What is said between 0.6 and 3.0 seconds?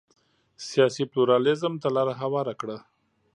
سیاسي پلورالېزم ته لار هواره کړه.